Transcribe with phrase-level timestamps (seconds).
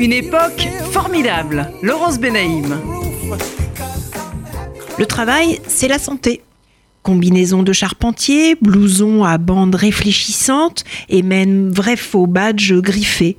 [0.00, 1.70] Une époque formidable.
[1.82, 2.76] Laurence Benaïm.
[4.98, 6.42] Le travail, c'est la santé.
[7.02, 13.36] Combinaison de charpentier, blouson à bandes réfléchissantes et même vrai faux badge griffé.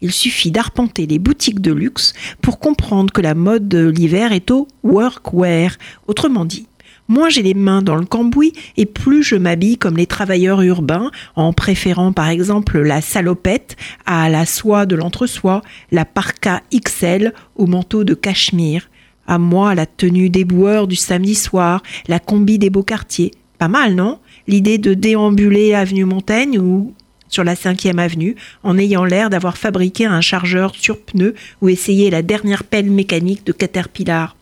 [0.00, 4.50] Il suffit d'arpenter les boutiques de luxe pour comprendre que la mode de l'hiver est
[4.50, 5.76] au workwear.
[6.06, 6.66] Autrement dit,
[7.08, 11.10] moins j'ai les mains dans le cambouis et plus je m'habille comme les travailleurs urbains
[11.34, 17.66] en préférant par exemple la salopette à la soie de l'entre-soi, la parka XL au
[17.66, 18.88] manteau de cachemire.
[19.26, 23.32] À moi, la tenue des boueurs du samedi soir, la combi des beaux quartiers.
[23.58, 24.20] Pas mal, non?
[24.46, 26.94] L'idée de déambuler avenue Montaigne ou
[27.28, 32.08] sur la 5e avenue en ayant l'air d'avoir fabriqué un chargeur sur pneu ou essayé
[32.08, 34.37] la dernière pelle mécanique de Caterpillar.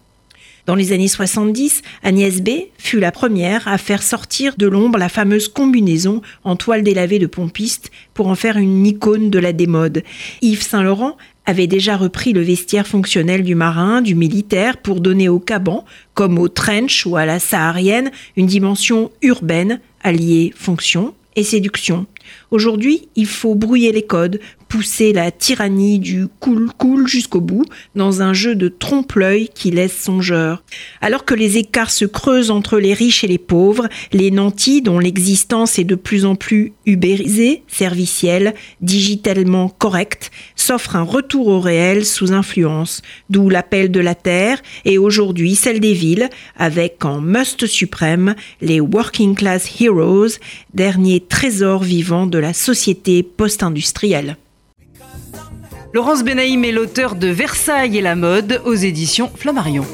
[0.66, 5.08] Dans les années 70, Agnès B fut la première à faire sortir de l'ombre la
[5.08, 10.02] fameuse combinaison en toile délavée de pompiste pour en faire une icône de la démode.
[10.42, 11.16] Yves Saint-Laurent
[11.46, 16.36] avait déjà repris le vestiaire fonctionnel du marin, du militaire, pour donner au caban, comme
[16.36, 22.06] au trench ou à la saharienne, une dimension urbaine alliée fonction et séduction.
[22.50, 28.32] Aujourd'hui, il faut brouiller les codes, pousser la tyrannie du cool-cool jusqu'au bout dans un
[28.32, 30.62] jeu de trompe-l'œil qui laisse songeur.
[31.00, 34.98] Alors que les écarts se creusent entre les riches et les pauvres, les nantis, dont
[34.98, 42.04] l'existence est de plus en plus ubérisée, servicielle, digitalement correcte, s'offrent un retour au réel
[42.04, 47.66] sous influence, d'où l'appel de la terre et aujourd'hui celle des villes, avec en must
[47.66, 50.38] suprême les working class heroes,
[50.74, 54.38] dernier trésor vivant de la société post-industrielle.
[55.92, 59.84] Laurence Benaïm est l'auteur de Versailles et la mode aux éditions Flammarion.